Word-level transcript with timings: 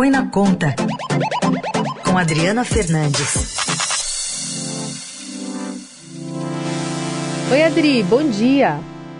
Põe 0.00 0.08
na 0.08 0.30
Conta, 0.30 0.74
com 2.02 2.16
Adriana 2.16 2.64
Fernandes. 2.64 3.54
Oi, 7.52 7.62
Adri, 7.62 8.02
bom 8.04 8.26
dia. 8.30 8.78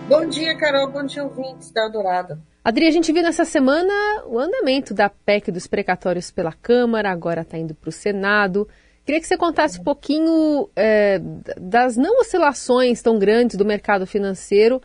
Bom 0.09 0.25
dia, 0.25 0.57
Carol, 0.57 0.91
bom 0.91 1.05
dia, 1.05 1.23
ouvintes 1.23 1.69
da 1.71 1.83
Eldorado. 1.83 2.41
Adri, 2.63 2.87
a 2.87 2.91
gente 2.91 3.11
viu 3.11 3.21
nessa 3.21 3.45
semana 3.45 3.93
o 4.25 4.39
andamento 4.39 4.91
da 4.91 5.07
PEC 5.07 5.51
dos 5.51 5.67
precatórios 5.67 6.31
pela 6.31 6.51
Câmara, 6.51 7.11
agora 7.11 7.41
está 7.41 7.59
indo 7.59 7.75
para 7.75 7.89
o 7.89 7.91
Senado. 7.91 8.67
Queria 9.05 9.21
que 9.21 9.27
você 9.27 9.37
contasse 9.37 9.79
um 9.79 9.83
pouquinho 9.83 10.67
é, 10.75 11.21
das 11.59 11.95
não 11.95 12.21
oscilações 12.21 13.03
tão 13.03 13.19
grandes 13.19 13.55
do 13.55 13.63
mercado 13.63 14.07
financeiro 14.07 14.81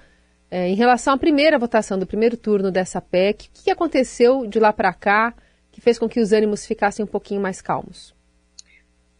é, 0.50 0.68
em 0.68 0.74
relação 0.74 1.14
à 1.14 1.16
primeira 1.16 1.58
votação 1.58 1.98
do 1.98 2.06
primeiro 2.06 2.36
turno 2.36 2.70
dessa 2.70 3.00
PEC. 3.00 3.46
O 3.46 3.64
que 3.64 3.70
aconteceu 3.70 4.46
de 4.46 4.60
lá 4.60 4.74
para 4.74 4.92
cá 4.92 5.32
que 5.76 5.80
fez 5.82 5.98
com 5.98 6.08
que 6.08 6.20
os 6.20 6.32
ânimos 6.32 6.64
ficassem 6.64 7.04
um 7.04 7.06
pouquinho 7.06 7.38
mais 7.38 7.60
calmos? 7.60 8.14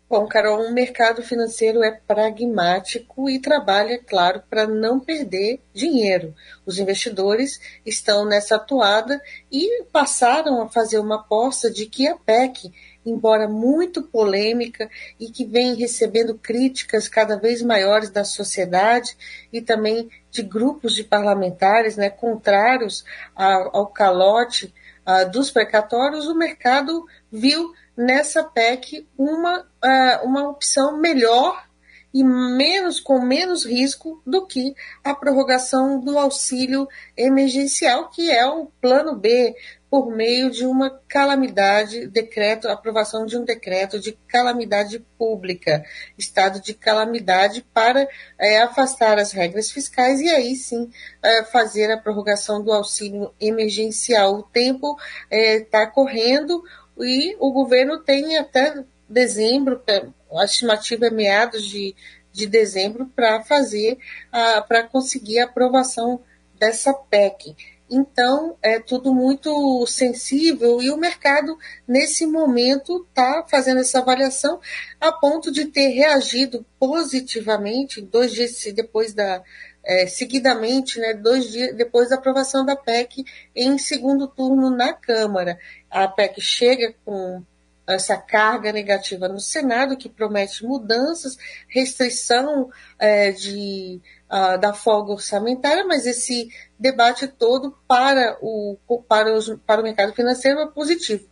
Bom, 0.08 0.26
Carol, 0.26 0.62
o 0.62 0.72
mercado 0.72 1.22
financeiro 1.22 1.82
é 1.84 1.90
pragmático 1.90 3.28
e 3.28 3.38
trabalha, 3.38 3.98
claro, 3.98 4.42
para 4.48 4.66
não 4.66 4.98
perder 4.98 5.60
dinheiro. 5.74 6.34
Os 6.64 6.78
investidores 6.78 7.60
estão 7.84 8.24
nessa 8.24 8.56
atuada 8.56 9.20
e 9.52 9.82
passaram 9.92 10.62
a 10.62 10.68
fazer 10.70 10.98
uma 10.98 11.16
aposta 11.16 11.70
de 11.70 11.84
que 11.84 12.08
a 12.08 12.16
PEC 12.16 12.72
embora 13.04 13.46
muito 13.46 14.02
polêmica 14.02 14.90
e 15.20 15.30
que 15.30 15.44
vem 15.44 15.74
recebendo 15.74 16.36
críticas 16.36 17.06
cada 17.06 17.36
vez 17.36 17.60
maiores 17.60 18.08
da 18.08 18.24
sociedade 18.24 19.16
e 19.52 19.60
também 19.60 20.08
de 20.30 20.42
grupos 20.42 20.94
de 20.94 21.04
parlamentares 21.04 21.96
né, 21.96 22.10
contrários 22.10 23.04
ao 23.34 23.86
calote 23.86 24.74
uh, 25.06 25.30
dos 25.30 25.50
precatórios, 25.50 26.26
o 26.26 26.34
mercado 26.34 27.06
viu 27.30 27.72
nessa 27.96 28.44
PEC 28.44 29.06
uma, 29.16 29.60
uh, 29.60 30.24
uma 30.26 30.48
opção 30.48 30.98
melhor 30.98 31.66
e 32.12 32.24
menos 32.24 32.98
com 32.98 33.20
menos 33.20 33.66
risco 33.66 34.22
do 34.26 34.46
que 34.46 34.74
a 35.04 35.14
prorrogação 35.14 36.00
do 36.00 36.18
auxílio 36.18 36.88
emergencial, 37.14 38.08
que 38.08 38.30
é 38.30 38.46
o 38.46 38.66
plano 38.80 39.14
B, 39.14 39.54
por 39.88 40.10
meio 40.10 40.50
de 40.50 40.66
uma 40.66 40.90
calamidade, 41.08 42.08
decreto, 42.08 42.68
aprovação 42.68 43.24
de 43.24 43.38
um 43.38 43.44
decreto 43.44 44.00
de 44.00 44.12
calamidade 44.26 44.98
pública, 45.16 45.84
estado 46.18 46.60
de 46.60 46.74
calamidade, 46.74 47.64
para 47.72 48.08
é, 48.38 48.62
afastar 48.62 49.18
as 49.18 49.32
regras 49.32 49.70
fiscais 49.70 50.20
e 50.20 50.28
aí 50.28 50.56
sim 50.56 50.90
é, 51.22 51.44
fazer 51.44 51.90
a 51.90 51.98
prorrogação 51.98 52.62
do 52.62 52.72
auxílio 52.72 53.32
emergencial. 53.40 54.34
O 54.34 54.42
tempo 54.42 54.98
está 55.30 55.82
é, 55.82 55.86
correndo 55.86 56.64
e 56.98 57.36
o 57.38 57.52
governo 57.52 57.98
tem 58.00 58.36
até 58.38 58.82
dezembro, 59.08 59.80
a 60.32 60.44
estimativa 60.44 61.06
é 61.06 61.10
meados 61.10 61.64
de, 61.64 61.94
de 62.32 62.46
dezembro, 62.46 63.06
para 63.14 63.40
fazer, 63.42 63.98
para 64.66 64.82
conseguir 64.82 65.38
a 65.38 65.44
aprovação 65.44 66.20
dessa 66.58 66.92
PEC. 66.92 67.54
Então, 67.88 68.56
é 68.60 68.80
tudo 68.80 69.14
muito 69.14 69.86
sensível 69.86 70.82
e 70.82 70.90
o 70.90 70.96
mercado, 70.96 71.56
nesse 71.86 72.26
momento, 72.26 73.06
está 73.08 73.46
fazendo 73.48 73.80
essa 73.80 74.00
avaliação 74.00 74.60
a 75.00 75.12
ponto 75.12 75.52
de 75.52 75.66
ter 75.66 75.88
reagido 75.88 76.66
positivamente 76.80 78.00
dois 78.00 78.32
dias 78.32 78.64
depois 78.74 79.14
da. 79.14 79.42
É, 79.88 80.04
seguidamente, 80.08 80.98
né, 80.98 81.14
dois 81.14 81.48
dias 81.52 81.72
depois 81.76 82.08
da 82.08 82.16
aprovação 82.16 82.66
da 82.66 82.74
PEC 82.74 83.24
em 83.54 83.78
segundo 83.78 84.26
turno 84.26 84.68
na 84.68 84.92
Câmara. 84.92 85.56
A 85.88 86.08
PEC 86.08 86.40
chega 86.40 86.92
com 87.04 87.40
essa 87.86 88.16
carga 88.16 88.72
negativa 88.72 89.28
no 89.28 89.38
Senado, 89.38 89.96
que 89.96 90.08
promete 90.08 90.64
mudanças, 90.64 91.36
restrição 91.68 92.68
é, 92.98 93.30
de, 93.30 94.00
uh, 94.30 94.58
da 94.58 94.72
folga 94.72 95.12
orçamentária, 95.12 95.84
mas 95.84 96.06
esse 96.06 96.48
debate 96.78 97.26
todo 97.26 97.76
para 97.88 98.36
o, 98.40 98.76
para, 99.08 99.34
os, 99.34 99.54
para 99.66 99.80
o 99.80 99.84
mercado 99.84 100.12
financeiro 100.12 100.60
é 100.60 100.66
positivo, 100.66 101.24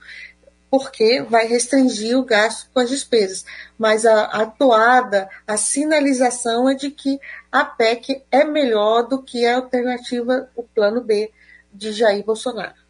porque 0.70 1.22
vai 1.22 1.46
restringir 1.46 2.18
o 2.18 2.24
gasto 2.24 2.68
com 2.72 2.80
as 2.80 2.88
despesas. 2.88 3.44
Mas 3.78 4.04
a, 4.04 4.24
a 4.24 4.46
toada, 4.46 5.28
a 5.46 5.56
sinalização 5.56 6.68
é 6.68 6.74
de 6.74 6.90
que 6.90 7.18
a 7.50 7.64
PEC 7.64 8.22
é 8.30 8.44
melhor 8.44 9.02
do 9.02 9.22
que 9.22 9.44
a 9.44 9.56
alternativa, 9.56 10.48
o 10.56 10.62
plano 10.62 11.00
B 11.00 11.30
de 11.72 11.92
Jair 11.92 12.24
Bolsonaro. 12.24 12.84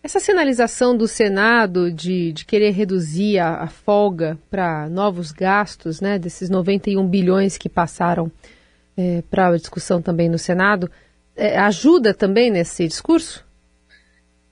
Essa 0.00 0.20
sinalização 0.20 0.96
do 0.96 1.08
Senado 1.08 1.90
de, 1.92 2.32
de 2.32 2.44
querer 2.44 2.70
reduzir 2.70 3.38
a, 3.38 3.62
a 3.62 3.66
folga 3.66 4.38
para 4.48 4.88
novos 4.88 5.32
gastos, 5.32 6.00
né, 6.00 6.18
desses 6.18 6.48
91 6.48 7.06
bilhões 7.06 7.58
que 7.58 7.68
passaram 7.68 8.30
é, 8.98 9.22
para 9.30 9.46
a 9.46 9.56
discussão 9.56 10.02
também 10.02 10.28
no 10.28 10.38
Senado, 10.38 10.90
é, 11.36 11.56
ajuda 11.56 12.12
também 12.12 12.50
nesse 12.50 12.88
discurso? 12.88 13.46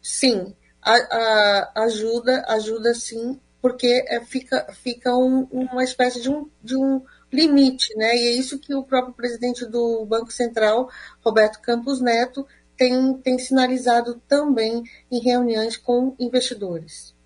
Sim, 0.00 0.54
a, 0.80 0.92
a, 0.94 1.82
ajuda, 1.82 2.44
ajuda 2.46 2.94
sim, 2.94 3.40
porque 3.60 4.04
é, 4.06 4.20
fica, 4.20 4.64
fica 4.72 5.16
um, 5.16 5.48
uma 5.50 5.82
espécie 5.82 6.22
de 6.22 6.30
um, 6.30 6.48
de 6.62 6.76
um 6.76 7.02
limite, 7.32 7.92
né? 7.96 8.14
E 8.16 8.28
é 8.28 8.30
isso 8.30 8.60
que 8.60 8.72
o 8.72 8.84
próprio 8.84 9.12
presidente 9.12 9.66
do 9.66 10.06
Banco 10.06 10.30
Central, 10.30 10.88
Roberto 11.24 11.60
Campos 11.60 12.00
Neto, 12.00 12.46
tem, 12.76 13.14
tem 13.14 13.36
sinalizado 13.40 14.22
também 14.28 14.84
em 15.10 15.18
reuniões 15.18 15.76
com 15.76 16.14
investidores. 16.20 17.16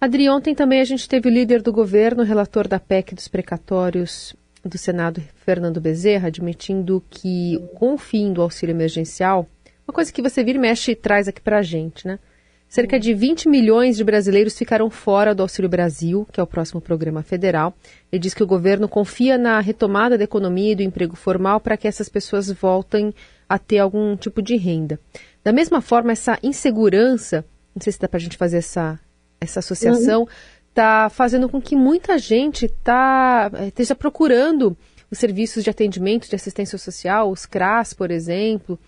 Adri, 0.00 0.28
ontem 0.28 0.56
também 0.56 0.80
a 0.80 0.84
gente 0.84 1.08
teve 1.08 1.28
o 1.28 1.32
líder 1.32 1.62
do 1.62 1.72
governo, 1.72 2.24
relator 2.24 2.66
da 2.66 2.80
PEC 2.80 3.14
dos 3.14 3.28
precatórios 3.28 4.34
do 4.64 4.76
Senado, 4.76 5.22
Fernando 5.44 5.80
Bezerra, 5.80 6.28
admitindo 6.28 7.02
que 7.08 7.58
com 7.74 7.94
o 7.94 7.98
fim 7.98 8.32
do 8.32 8.42
auxílio 8.42 8.72
emergencial, 8.74 9.48
uma 9.86 9.94
coisa 9.94 10.12
que 10.12 10.22
você 10.22 10.44
vira 10.44 10.58
e 10.58 10.60
mexe 10.60 10.92
e 10.92 10.96
traz 10.96 11.28
aqui 11.28 11.40
para 11.40 11.58
a 11.58 11.62
gente, 11.62 12.06
né? 12.06 12.18
Cerca 12.68 13.00
de 13.00 13.12
20 13.12 13.48
milhões 13.48 13.96
de 13.96 14.04
brasileiros 14.04 14.56
ficaram 14.56 14.88
fora 14.88 15.34
do 15.34 15.42
Auxílio 15.42 15.68
Brasil, 15.68 16.24
que 16.30 16.38
é 16.38 16.42
o 16.42 16.46
próximo 16.46 16.80
programa 16.80 17.20
federal. 17.20 17.74
Ele 18.12 18.20
diz 18.20 18.32
que 18.32 18.44
o 18.44 18.46
governo 18.46 18.88
confia 18.88 19.36
na 19.36 19.58
retomada 19.58 20.16
da 20.16 20.22
economia 20.22 20.70
e 20.70 20.76
do 20.76 20.82
emprego 20.82 21.16
formal 21.16 21.58
para 21.58 21.76
que 21.76 21.88
essas 21.88 22.08
pessoas 22.08 22.48
voltem 22.48 23.12
a 23.48 23.58
ter 23.58 23.78
algum 23.78 24.16
tipo 24.16 24.40
de 24.40 24.56
renda. 24.56 25.00
Da 25.42 25.52
mesma 25.52 25.80
forma, 25.80 26.12
essa 26.12 26.38
insegurança, 26.44 27.44
não 27.74 27.82
sei 27.82 27.92
se 27.92 27.98
dá 27.98 28.06
para 28.06 28.18
a 28.18 28.20
gente 28.20 28.36
fazer 28.36 28.58
essa, 28.58 29.00
essa 29.40 29.58
associação, 29.58 30.28
está 30.70 31.10
fazendo 31.10 31.48
com 31.48 31.60
que 31.60 31.76
muita 31.76 32.18
gente 32.18 32.68
tá, 32.82 33.50
eh, 33.54 33.68
esteja 33.68 33.94
procurando 33.94 34.76
os 35.10 35.18
serviços 35.18 35.62
de 35.62 35.70
atendimento 35.70 36.28
de 36.28 36.36
assistência 36.36 36.78
social, 36.78 37.30
os 37.30 37.44
CRAS, 37.44 37.92
por 37.92 38.10
exemplo, 38.10 38.78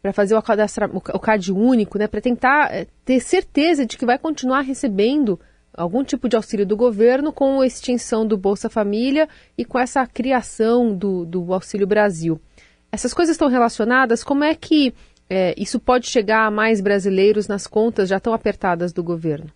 para 0.00 0.12
fazer 0.12 0.34
o, 0.34 0.38
o 0.38 1.18
CAD 1.18 1.52
único, 1.52 1.98
né, 1.98 2.06
para 2.06 2.20
tentar 2.20 2.72
eh, 2.72 2.86
ter 3.04 3.20
certeza 3.20 3.84
de 3.84 3.98
que 3.98 4.06
vai 4.06 4.18
continuar 4.18 4.60
recebendo 4.60 5.38
algum 5.76 6.04
tipo 6.04 6.28
de 6.28 6.36
auxílio 6.36 6.64
do 6.64 6.76
governo 6.76 7.32
com 7.32 7.60
a 7.60 7.66
extinção 7.66 8.24
do 8.24 8.38
Bolsa 8.38 8.70
Família 8.70 9.28
e 9.58 9.64
com 9.64 9.78
essa 9.78 10.06
criação 10.06 10.96
do, 10.96 11.24
do 11.24 11.52
Auxílio 11.52 11.86
Brasil. 11.86 12.40
Essas 12.92 13.12
coisas 13.12 13.34
estão 13.34 13.48
relacionadas? 13.48 14.22
Como 14.22 14.44
é 14.44 14.54
que 14.54 14.94
é, 15.28 15.52
isso 15.58 15.80
pode 15.80 16.06
chegar 16.06 16.46
a 16.46 16.50
mais 16.50 16.80
brasileiros 16.80 17.48
nas 17.48 17.66
contas 17.66 18.08
já 18.08 18.20
tão 18.20 18.32
apertadas 18.32 18.92
do 18.92 19.02
governo? 19.02 19.50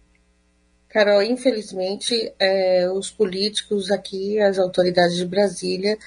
Carol, 0.88 1.22
infelizmente, 1.22 2.32
é, 2.38 2.90
os 2.90 3.10
políticos 3.10 3.90
aqui, 3.90 4.40
as 4.40 4.58
autoridades 4.58 5.16
de 5.16 5.26
Brasília, 5.26 5.98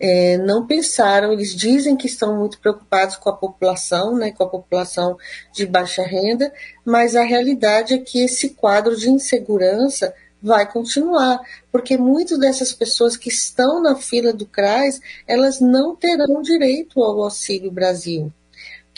é, 0.00 0.38
não 0.38 0.64
pensaram, 0.64 1.32
eles 1.32 1.54
dizem 1.54 1.96
que 1.96 2.06
estão 2.06 2.36
muito 2.36 2.60
preocupados 2.60 3.16
com 3.16 3.28
a 3.28 3.36
população, 3.36 4.16
né, 4.16 4.30
com 4.30 4.44
a 4.44 4.48
população 4.48 5.18
de 5.52 5.66
baixa 5.66 6.02
renda, 6.02 6.52
mas 6.84 7.16
a 7.16 7.22
realidade 7.22 7.94
é 7.94 7.98
que 7.98 8.22
esse 8.22 8.50
quadro 8.50 8.96
de 8.96 9.10
insegurança 9.10 10.14
vai 10.40 10.70
continuar, 10.70 11.40
porque 11.72 11.96
muitas 11.96 12.38
dessas 12.38 12.72
pessoas 12.72 13.16
que 13.16 13.28
estão 13.28 13.82
na 13.82 13.96
fila 13.96 14.32
do 14.32 14.46
CRAS, 14.46 15.00
elas 15.26 15.60
não 15.60 15.96
terão 15.96 16.40
direito 16.42 17.02
ao 17.02 17.20
Auxílio 17.22 17.72
Brasil, 17.72 18.32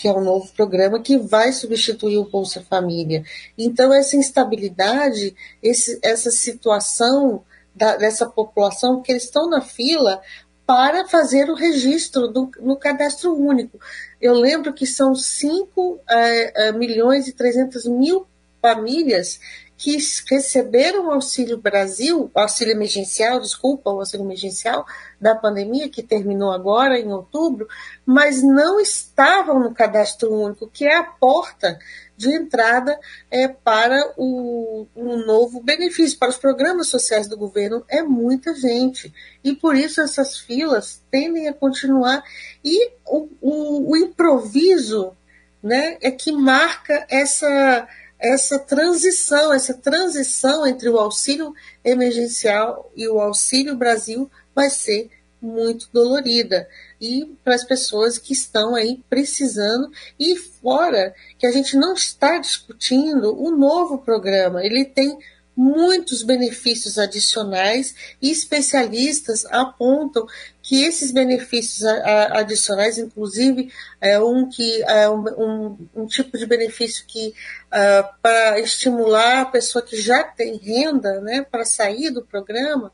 que 0.00 0.08
é 0.08 0.12
um 0.12 0.24
novo 0.24 0.50
programa 0.54 0.98
que 0.98 1.18
vai 1.18 1.52
substituir 1.52 2.16
o 2.16 2.24
Bolsa 2.24 2.62
Família. 2.62 3.22
Então, 3.58 3.92
essa 3.92 4.16
instabilidade, 4.16 5.36
esse, 5.62 5.98
essa 6.02 6.30
situação 6.30 7.44
da, 7.74 7.96
dessa 7.96 8.24
população, 8.24 9.02
que 9.02 9.12
eles 9.12 9.24
estão 9.24 9.50
na 9.50 9.60
fila 9.60 10.22
para 10.66 11.06
fazer 11.06 11.50
o 11.50 11.54
registro 11.54 12.28
do, 12.28 12.50
no 12.60 12.76
cadastro 12.76 13.34
único. 13.34 13.78
Eu 14.18 14.32
lembro 14.32 14.72
que 14.72 14.86
são 14.86 15.14
5 15.14 16.00
é, 16.08 16.68
é, 16.68 16.72
milhões 16.72 17.28
e 17.28 17.32
300 17.32 17.84
mil 17.84 18.26
famílias 18.62 19.38
que 19.80 19.96
receberam 20.28 21.06
o 21.06 21.10
Auxílio 21.10 21.56
Brasil, 21.56 22.30
auxílio 22.34 22.72
emergencial, 22.72 23.40
desculpa, 23.40 23.88
o 23.90 24.00
auxílio 24.00 24.26
emergencial 24.26 24.84
da 25.18 25.34
pandemia, 25.34 25.88
que 25.88 26.02
terminou 26.02 26.52
agora 26.52 26.98
em 26.98 27.10
outubro, 27.10 27.66
mas 28.04 28.42
não 28.42 28.78
estavam 28.78 29.58
no 29.58 29.72
cadastro 29.72 30.30
único, 30.34 30.68
que 30.68 30.84
é 30.84 30.94
a 30.94 31.02
porta 31.02 31.78
de 32.14 32.30
entrada 32.30 33.00
é, 33.30 33.48
para 33.48 34.12
o, 34.18 34.86
o 34.94 35.16
novo 35.24 35.62
benefício, 35.62 36.18
para 36.18 36.28
os 36.28 36.36
programas 36.36 36.88
sociais 36.88 37.26
do 37.26 37.38
governo. 37.38 37.82
É 37.88 38.02
muita 38.02 38.54
gente. 38.54 39.10
E 39.42 39.56
por 39.56 39.74
isso 39.74 40.02
essas 40.02 40.36
filas 40.36 41.02
tendem 41.10 41.48
a 41.48 41.54
continuar. 41.54 42.22
E 42.62 42.90
o, 43.06 43.30
o, 43.40 43.92
o 43.92 43.96
improviso 43.96 45.16
né, 45.62 45.96
é 46.02 46.10
que 46.10 46.32
marca 46.32 47.06
essa 47.08 47.88
essa 48.20 48.58
transição, 48.58 49.52
essa 49.52 49.74
transição 49.74 50.66
entre 50.66 50.88
o 50.88 50.98
auxílio 50.98 51.54
emergencial 51.82 52.92
e 52.94 53.08
o 53.08 53.18
auxílio 53.18 53.74
Brasil 53.74 54.30
vai 54.54 54.68
ser 54.68 55.10
muito 55.40 55.88
dolorida. 55.90 56.68
E 57.00 57.24
para 57.42 57.54
as 57.54 57.64
pessoas 57.64 58.18
que 58.18 58.34
estão 58.34 58.74
aí 58.74 59.02
precisando 59.08 59.90
e 60.18 60.36
fora 60.36 61.14
que 61.38 61.46
a 61.46 61.50
gente 61.50 61.76
não 61.76 61.94
está 61.94 62.38
discutindo 62.38 63.34
o 63.40 63.50
novo 63.50 63.98
programa, 63.98 64.62
ele 64.62 64.84
tem 64.84 65.18
muitos 65.60 66.22
benefícios 66.22 66.96
adicionais 66.96 67.94
e 68.22 68.30
especialistas 68.30 69.44
apontam 69.44 70.26
que 70.62 70.84
esses 70.84 71.12
benefícios 71.12 71.84
adicionais, 71.84 72.96
inclusive 72.96 73.70
é 74.00 74.18
um 74.18 74.48
que 74.48 74.82
é 74.84 75.06
um, 75.10 75.24
um, 75.36 75.88
um 75.94 76.06
tipo 76.06 76.38
de 76.38 76.46
benefício 76.46 77.04
que 77.06 77.28
uh, 77.28 78.08
para 78.22 78.58
estimular 78.58 79.42
a 79.42 79.46
pessoa 79.46 79.84
que 79.84 80.00
já 80.00 80.24
tem 80.24 80.56
renda, 80.56 81.20
né, 81.20 81.42
para 81.42 81.66
sair 81.66 82.10
do 82.10 82.22
programa, 82.22 82.90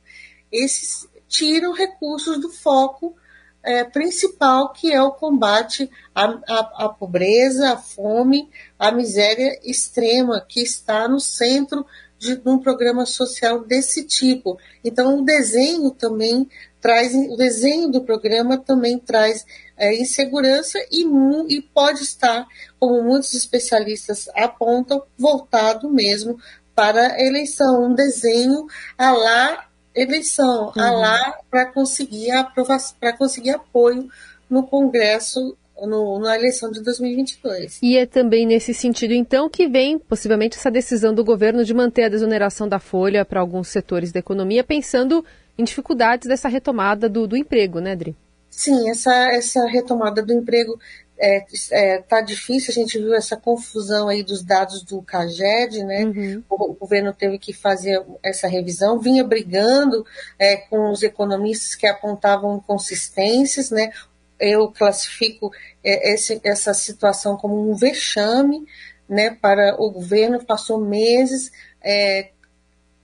esses 0.50 1.08
tiram 1.28 1.72
recursos 1.72 2.40
do 2.40 2.50
foco 2.50 3.14
é, 3.62 3.82
principal, 3.82 4.72
que 4.72 4.92
é 4.92 5.02
o 5.02 5.10
combate 5.10 5.90
à, 6.14 6.24
à, 6.24 6.84
à 6.84 6.88
pobreza, 6.88 7.72
à 7.72 7.76
fome, 7.76 8.48
à 8.78 8.92
miséria 8.92 9.58
extrema, 9.64 10.40
que 10.40 10.62
está 10.62 11.08
no 11.08 11.18
centro 11.18 11.84
de 12.18 12.40
um 12.46 12.58
programa 12.58 13.04
social 13.04 13.60
desse 13.60 14.04
tipo. 14.04 14.58
Então, 14.84 15.20
o 15.20 15.24
desenho 15.24 15.90
também 15.90 16.48
traz, 16.80 17.14
o 17.14 17.36
desenho 17.36 17.88
do 17.88 18.02
programa 18.02 18.58
também 18.58 18.98
traz 18.98 19.44
é, 19.76 19.94
insegurança 19.94 20.78
e, 20.90 21.04
e 21.48 21.62
pode 21.62 22.02
estar, 22.02 22.46
como 22.78 23.02
muitos 23.02 23.34
especialistas 23.34 24.28
apontam, 24.34 25.02
voltado 25.18 25.90
mesmo 25.90 26.38
para 26.74 27.14
a 27.14 27.24
eleição, 27.24 27.86
um 27.86 27.94
desenho 27.94 28.66
a 28.96 29.10
lá 29.10 29.66
eleição, 29.94 30.72
uhum. 30.76 30.82
a 30.82 30.90
lá 30.90 31.38
para 31.50 31.66
conseguir 31.66 32.30
aprovação, 32.30 32.96
para 33.00 33.16
conseguir 33.16 33.50
apoio 33.50 34.08
no 34.48 34.66
Congresso 34.66 35.56
no, 35.82 36.18
na 36.18 36.36
eleição 36.36 36.70
de 36.70 36.82
2022. 36.82 37.78
E 37.82 37.96
é 37.96 38.06
também 38.06 38.46
nesse 38.46 38.72
sentido, 38.72 39.12
então, 39.12 39.48
que 39.48 39.68
vem 39.68 39.98
possivelmente 39.98 40.56
essa 40.56 40.70
decisão 40.70 41.14
do 41.14 41.24
governo 41.24 41.64
de 41.64 41.74
manter 41.74 42.04
a 42.04 42.08
desoneração 42.08 42.68
da 42.68 42.78
folha 42.78 43.24
para 43.24 43.40
alguns 43.40 43.68
setores 43.68 44.12
da 44.12 44.20
economia, 44.20 44.64
pensando 44.64 45.24
em 45.58 45.64
dificuldades 45.64 46.28
dessa 46.28 46.48
retomada 46.48 47.08
do, 47.08 47.26
do 47.26 47.36
emprego, 47.36 47.80
né, 47.80 47.92
Adri? 47.92 48.16
Sim, 48.50 48.88
essa, 48.88 49.12
essa 49.32 49.66
retomada 49.66 50.22
do 50.22 50.32
emprego 50.32 50.78
é, 51.18 51.44
é, 51.70 51.98
tá 51.98 52.20
difícil, 52.20 52.70
a 52.70 52.74
gente 52.74 52.98
viu 52.98 53.14
essa 53.14 53.36
confusão 53.36 54.08
aí 54.08 54.22
dos 54.22 54.42
dados 54.42 54.82
do 54.82 55.00
CAGED, 55.02 55.82
né? 55.82 56.04
Uhum. 56.04 56.42
O, 56.48 56.70
o, 56.72 56.74
governo 56.74 57.12
teve 57.12 57.38
que 57.38 57.52
fazer 57.52 58.02
essa 58.22 58.46
revisão, 58.46 58.98
vinha 58.98 59.24
brigando 59.24 60.04
é, 60.38 60.56
com 60.56 60.90
os 60.90 61.02
economistas 61.02 61.74
que 61.74 61.86
apontavam 61.86 62.56
inconsistências, 62.56 63.70
né? 63.70 63.90
Eu 64.38 64.68
classifico 64.70 65.50
é, 65.82 66.12
esse, 66.12 66.40
essa 66.44 66.74
situação 66.74 67.36
como 67.36 67.70
um 67.70 67.74
vexame, 67.74 68.66
né? 69.08 69.30
Para 69.30 69.76
o 69.78 69.90
governo, 69.90 70.44
passou 70.44 70.80
meses 70.80 71.50
é, 71.82 72.30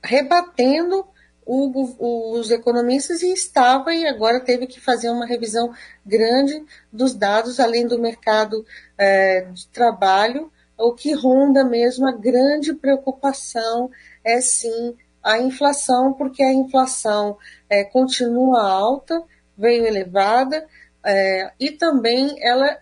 rebatendo 0.02 1.06
o, 1.44 2.38
os 2.38 2.50
economistas 2.50 3.22
e 3.22 3.32
estava 3.32 3.94
e 3.94 4.06
agora 4.06 4.40
teve 4.40 4.66
que 4.66 4.80
fazer 4.80 5.10
uma 5.10 5.26
revisão 5.26 5.72
grande 6.04 6.64
dos 6.92 7.14
dados, 7.14 7.58
além 7.58 7.86
do 7.86 7.98
mercado 7.98 8.64
é, 8.96 9.42
de 9.52 9.66
trabalho, 9.68 10.50
o 10.78 10.92
que 10.92 11.12
ronda 11.12 11.64
mesmo 11.64 12.06
a 12.06 12.12
grande 12.12 12.74
preocupação 12.74 13.90
é 14.24 14.40
sim 14.40 14.96
a 15.22 15.38
inflação, 15.38 16.12
porque 16.14 16.42
a 16.42 16.52
inflação 16.52 17.38
é, 17.68 17.84
continua 17.84 18.62
alta, 18.62 19.22
veio 19.56 19.86
elevada, 19.86 20.66
é, 21.04 21.52
e 21.58 21.70
também 21.72 22.36
ela 22.40 22.78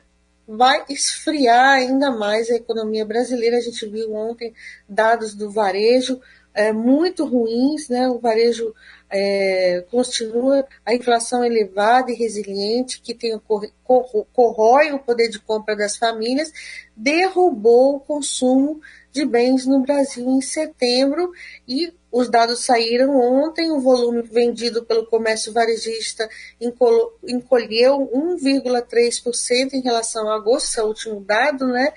vai 0.47 0.85
esfriar 0.89 1.77
ainda 1.77 2.11
mais 2.11 2.51
a 2.51 2.57
economia 2.57 3.05
brasileira. 3.05 3.57
A 3.57 3.61
gente 3.61 3.87
viu 3.87 4.13
ontem 4.15 4.53
dados 4.89 5.35
do 5.35 5.51
varejo 5.51 6.21
é, 6.53 6.73
muito 6.73 7.25
ruins, 7.25 7.89
né? 7.89 8.09
o 8.09 8.19
varejo 8.19 8.75
é, 9.09 9.85
continua 9.91 10.67
a 10.85 10.95
inflação 10.95 11.45
elevada 11.45 12.11
e 12.11 12.17
resiliente, 12.17 13.01
que 13.01 13.15
tem, 13.15 13.41
corrói 14.33 14.93
o 14.93 14.99
poder 14.99 15.29
de 15.29 15.39
compra 15.39 15.77
das 15.77 15.97
famílias, 15.97 16.53
derrubou 16.97 17.97
o 17.97 18.01
consumo 18.01 18.81
de 19.13 19.25
bens 19.25 19.67
no 19.67 19.81
Brasil 19.81 20.29
em 20.29 20.41
setembro 20.41 21.33
e 21.67 21.93
os 22.13 22.29
dados 22.29 22.65
saíram 22.65 23.17
ontem, 23.17 23.71
o 23.71 23.81
volume 23.81 24.23
vendido 24.23 24.85
pelo 24.85 25.07
comércio 25.07 25.53
varejista 25.53 26.29
encolheu 26.61 28.11
1,3% 28.13 29.75
em 29.75 29.81
relação 29.81 30.29
a 30.29 30.35
agosto, 30.35 30.81
é 30.81 30.83
o 30.83 30.89
último 30.89 31.21
dado, 31.21 31.69
né? 31.69 31.93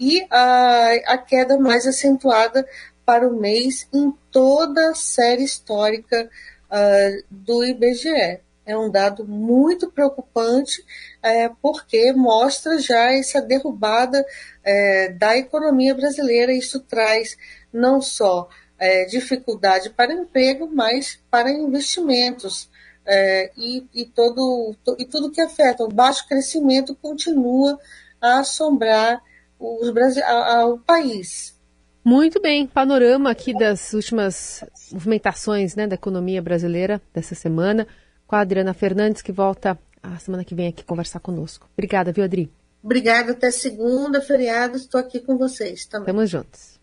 E 0.00 0.26
a, 0.30 0.92
a 1.06 1.18
queda 1.18 1.58
mais 1.58 1.86
acentuada 1.86 2.66
para 3.04 3.28
o 3.28 3.38
mês 3.38 3.86
em 3.92 4.12
toda 4.30 4.90
a 4.90 4.94
série 4.94 5.44
histórica 5.44 6.30
uh, 6.70 7.24
do 7.30 7.64
IBGE. 7.64 8.40
É 8.64 8.76
um 8.76 8.90
dado 8.90 9.26
muito 9.26 9.90
preocupante, 9.90 10.84
é, 11.22 11.50
porque 11.62 12.12
mostra 12.12 12.78
já 12.78 13.14
essa 13.14 13.40
derrubada 13.40 14.22
é, 14.62 15.08
da 15.08 15.38
economia 15.38 15.94
brasileira. 15.94 16.52
Isso 16.52 16.80
traz 16.80 17.34
não 17.72 18.02
só 18.02 18.46
é, 18.78 19.04
dificuldade 19.06 19.90
para 19.90 20.12
emprego, 20.12 20.70
mas 20.72 21.18
para 21.30 21.50
investimentos. 21.50 22.70
É, 23.10 23.50
e, 23.56 23.86
e, 23.94 24.04
todo, 24.04 24.76
e 24.98 25.04
tudo 25.06 25.30
que 25.30 25.40
afeta 25.40 25.82
o 25.82 25.88
baixo 25.88 26.28
crescimento 26.28 26.94
continua 26.94 27.78
a 28.20 28.40
assombrar 28.40 29.22
os, 29.58 30.18
a, 30.18 30.58
a, 30.58 30.66
o 30.66 30.78
país. 30.78 31.56
Muito 32.04 32.40
bem, 32.40 32.66
panorama 32.66 33.30
aqui 33.30 33.52
das 33.52 33.92
últimas 33.92 34.62
movimentações 34.92 35.74
né, 35.74 35.86
da 35.86 35.94
economia 35.94 36.40
brasileira 36.40 37.00
dessa 37.12 37.34
semana, 37.34 37.86
com 38.26 38.36
a 38.36 38.40
Adriana 38.40 38.74
Fernandes, 38.74 39.22
que 39.22 39.32
volta 39.32 39.78
a 40.02 40.18
semana 40.18 40.44
que 40.44 40.54
vem 40.54 40.68
aqui 40.68 40.84
conversar 40.84 41.20
conosco. 41.20 41.68
Obrigada, 41.72 42.12
viu, 42.12 42.24
Adri? 42.24 42.50
Obrigada, 42.82 43.32
até 43.32 43.50
segunda, 43.50 44.20
feriado, 44.20 44.76
estou 44.76 45.00
aqui 45.00 45.20
com 45.20 45.36
vocês 45.36 45.84
também. 45.86 46.04
Estamos 46.04 46.30
juntos. 46.30 46.77